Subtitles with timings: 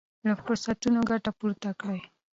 [0.27, 1.99] له فرصتونو ګټه پورته کړئ.